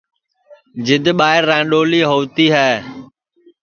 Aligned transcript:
جِد 0.85 1.05
ٻائیر 1.19 1.43
رانڏولی 1.49 2.01
ہووتی 2.09 2.45
ہے 2.55 2.71